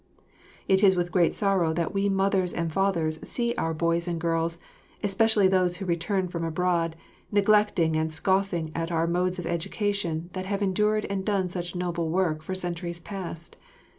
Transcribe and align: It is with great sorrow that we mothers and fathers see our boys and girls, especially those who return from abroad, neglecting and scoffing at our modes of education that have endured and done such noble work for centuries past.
It 0.67 0.81
is 0.83 0.95
with 0.95 1.11
great 1.11 1.31
sorrow 1.31 1.73
that 1.73 1.93
we 1.93 2.09
mothers 2.09 2.53
and 2.53 2.73
fathers 2.73 3.19
see 3.23 3.53
our 3.53 3.71
boys 3.71 4.07
and 4.07 4.19
girls, 4.19 4.57
especially 5.03 5.47
those 5.47 5.77
who 5.77 5.85
return 5.85 6.27
from 6.27 6.43
abroad, 6.43 6.95
neglecting 7.31 7.95
and 7.95 8.11
scoffing 8.11 8.71
at 8.73 8.91
our 8.91 9.05
modes 9.05 9.37
of 9.37 9.45
education 9.45 10.31
that 10.33 10.47
have 10.47 10.63
endured 10.63 11.05
and 11.05 11.23
done 11.23 11.49
such 11.49 11.75
noble 11.75 12.09
work 12.09 12.41
for 12.41 12.55
centuries 12.55 12.99
past. 12.99 13.57